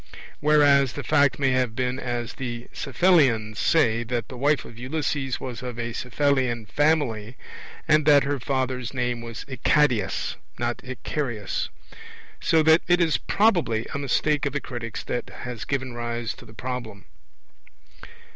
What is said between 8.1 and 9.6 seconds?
her father's name was